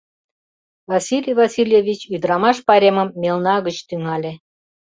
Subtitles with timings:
[0.91, 4.33] Василий Васильевич ӱдырамаш пайремым мелна гыч тӱҥале.